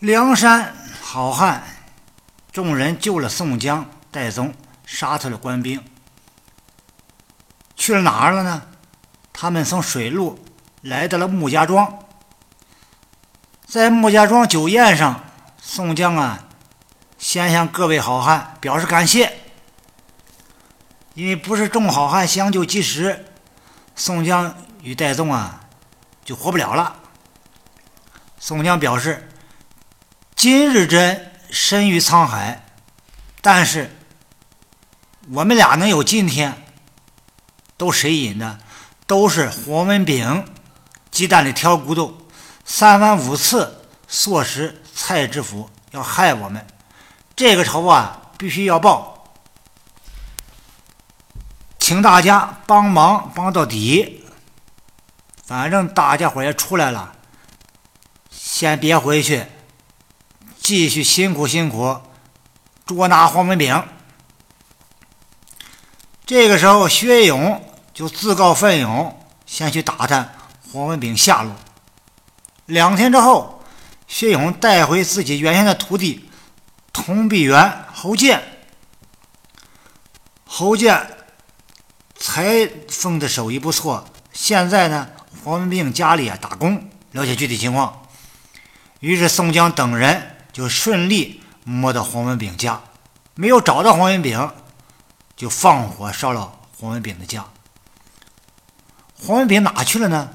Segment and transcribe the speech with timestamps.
[0.00, 1.62] 梁山好汉，
[2.50, 4.54] 众人救了宋江、戴宗，
[4.86, 5.84] 杀退了官兵，
[7.76, 8.62] 去了哪儿了呢？
[9.30, 10.42] 他们从水路
[10.80, 11.98] 来到了穆家庄，
[13.66, 15.22] 在穆家庄酒宴上，
[15.60, 16.46] 宋江啊，
[17.18, 19.30] 先向各位好汉表示感谢，
[21.12, 23.26] 因为不是众好汉相救及时，
[23.94, 25.60] 宋江与戴宗啊
[26.24, 26.96] 就活不了了。
[28.38, 29.26] 宋江表示。
[30.42, 32.64] 今日真身于沧海，
[33.42, 33.94] 但是
[35.32, 36.64] 我们俩能有今天，
[37.76, 38.58] 都谁引的？
[39.06, 40.46] 都是黄文炳
[41.10, 42.16] 鸡蛋里挑骨头，
[42.64, 46.66] 三番五次唆使蔡知府要害我们，
[47.36, 49.34] 这个仇啊必须要报，
[51.78, 54.24] 请大家帮忙帮到底。
[55.44, 57.12] 反正大家伙也出来了，
[58.30, 59.44] 先别回去。
[60.70, 62.00] 继续辛苦辛苦，
[62.86, 63.82] 捉拿黄文炳。
[66.24, 67.60] 这个时候，薛勇
[67.92, 70.32] 就自告奋勇，先去打探
[70.70, 71.52] 黄文炳下落。
[72.66, 73.64] 两天之后，
[74.06, 76.30] 薛勇带回自己原先的徒弟
[76.92, 78.40] 童碧元侯健。
[80.44, 81.04] 侯健
[82.16, 85.08] 裁缝的手艺不错，现在呢，
[85.42, 88.06] 黄文炳家里啊打工，了解具体情况。
[89.00, 90.36] 于是宋江等人。
[90.52, 92.80] 就顺利摸到黄文炳家，
[93.34, 94.52] 没有找到黄文炳，
[95.36, 97.44] 就放火烧了黄文炳的家。
[99.22, 100.30] 黄文炳哪去了呢？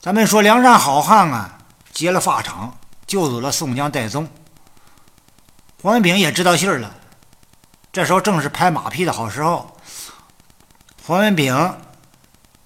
[0.00, 1.58] 咱们说梁山好汉啊，
[1.92, 4.26] 劫了法场，救走了宋江、戴宗。
[5.82, 6.94] 黄文炳也知道信儿了，
[7.92, 9.76] 这时候正是拍马屁的好时候。
[11.06, 11.76] 黄文炳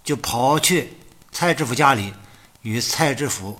[0.05, 0.99] 就跑去
[1.33, 2.13] 蔡知府家里，
[2.61, 3.59] 与蔡知府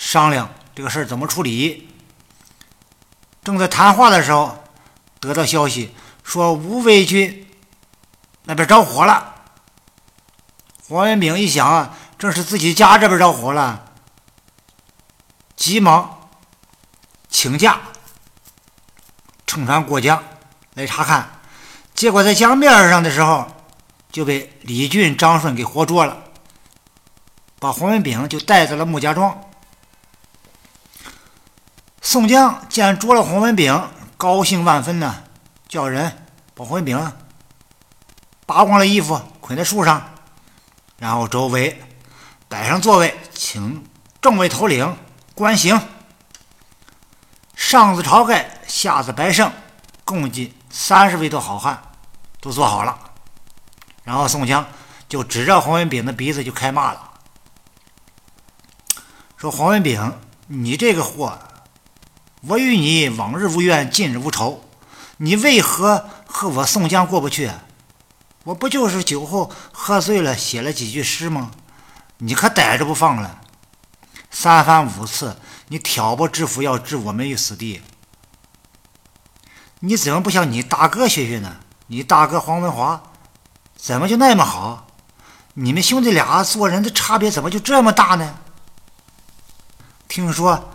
[0.00, 0.48] 商量。
[0.74, 1.90] 这个事儿怎么处理？
[3.44, 4.64] 正在谈话的时候，
[5.20, 7.46] 得到消息说吴卫军
[8.44, 9.34] 那边着火了。
[10.88, 13.92] 黄文炳一想啊，正是自己家这边着火了，
[15.54, 16.30] 急忙
[17.28, 17.78] 请假
[19.46, 20.22] 乘船过江
[20.74, 21.40] 来查看。
[21.94, 23.46] 结果在江面上的时候，
[24.10, 26.16] 就被李俊、张顺给活捉了，
[27.58, 29.49] 把黄文炳就带到了穆家庄。
[32.00, 35.22] 宋江见捉了黄文炳，高兴万分呢，
[35.68, 37.12] 叫人把黄文炳
[38.46, 40.14] 扒光了衣服，捆在树上，
[40.96, 41.80] 然后周围
[42.48, 43.84] 摆上座位，请
[44.20, 44.96] 众位头领
[45.34, 45.80] 观刑。
[47.54, 49.52] 上自晁盖，下自白胜，
[50.04, 51.80] 共计三十位多好汉
[52.40, 52.98] 都坐好了。
[54.02, 54.66] 然后宋江
[55.06, 57.10] 就指着黄文炳的鼻子就开骂了，
[59.36, 61.38] 说：“黄文炳，你这个货！”
[62.42, 64.64] 我与你往日无冤，近日无仇，
[65.18, 67.50] 你为何和我宋江过不去？
[68.44, 71.50] 我不就是酒后喝醉了，写了几句诗吗？
[72.16, 73.42] 你可逮着不放了？
[74.30, 75.36] 三番五次，
[75.68, 77.82] 你挑拨知府要置我们于死地，
[79.80, 81.58] 你怎么不向你大哥学学呢？
[81.88, 83.02] 你大哥黄文华
[83.76, 84.86] 怎么就那么好？
[85.52, 88.38] 你们兄弟俩做人的差别怎么就这么大呢？
[90.08, 90.69] 听说。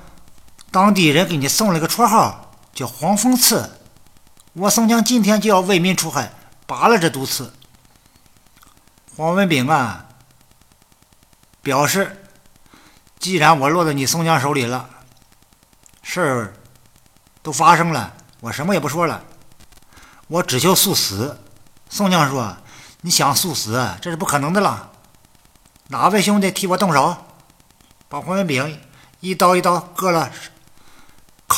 [0.75, 3.79] 当地人给你送了个绰号，叫黄蜂刺。
[4.51, 6.33] 我宋江今天就要为民除害，
[6.67, 7.53] 拔了这毒刺。
[9.15, 10.05] 黄文炳啊，
[11.61, 12.25] 表示，
[13.19, 14.89] 既然我落到你宋江手里了，
[16.03, 16.53] 事儿
[17.41, 19.23] 都发生了，我什么也不说了，
[20.27, 21.39] 我只求速死。
[21.89, 22.57] 宋江说
[22.99, 24.91] ：“你想速死，这是不可能的了。
[25.87, 27.15] 哪位兄弟替我动手，
[28.09, 28.81] 把黄文炳
[29.21, 30.29] 一刀一刀割了？”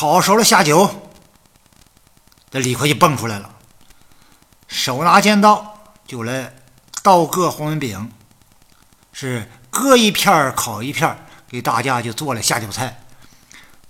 [0.00, 0.88] 烤熟了下酒，
[2.52, 3.50] 这李逵就蹦出来了，
[4.68, 5.76] 手拿尖刀
[6.06, 6.54] 就来
[7.02, 8.08] 刀割黄文炳，
[9.12, 13.00] 是割一片烤一片给大家就做了下酒菜，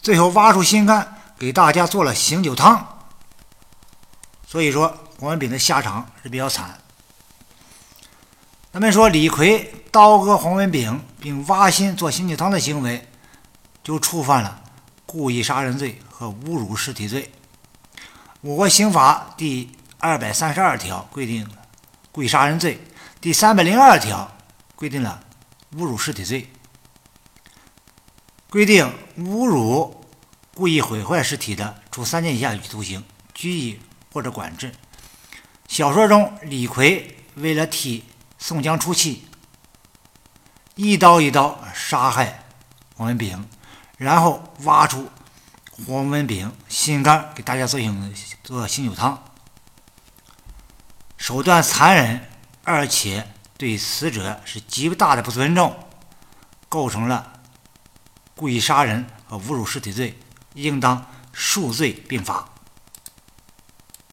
[0.00, 3.02] 最后挖出心肝给大家做了醒酒汤。
[4.46, 4.88] 所以说
[5.20, 6.81] 黄文炳的下场是比较惨。
[8.72, 13.06] 咱们说李逵刀割黄文炳并挖心做醒酒汤的行为，
[13.84, 14.62] 就触犯了。
[15.08, 17.32] 故意杀人罪和侮辱尸体罪，
[18.43, 21.49] 我国刑法第二百三十二条规定
[22.12, 22.78] 故意杀人罪，
[23.19, 24.31] 第三百零二条
[24.76, 25.25] 规定了
[25.76, 26.46] 侮辱尸体罪，
[28.50, 30.05] 规定侮辱、
[30.52, 33.02] 故意毁坏尸体的，处三年以下有期徒刑、
[33.32, 33.81] 拘役
[34.12, 34.70] 或者管制。
[35.69, 38.04] 小说中，李逵为了替
[38.38, 39.26] 宋江出气，
[40.75, 42.44] 一刀一刀杀害
[42.99, 43.49] 王文炳。
[43.99, 45.11] 然后挖出
[45.87, 49.23] 黄文炳心肝，给大家做醒做醒酒汤。
[51.17, 52.31] 手段残忍，
[52.65, 53.29] 而且
[53.59, 55.77] 对死者是极大的不尊重，
[56.69, 57.41] 构成了
[58.35, 60.19] 故意杀人和侮辱尸体罪，
[60.55, 62.49] 应当数罪并罚。